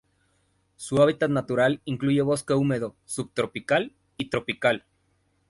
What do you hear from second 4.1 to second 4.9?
y tropical.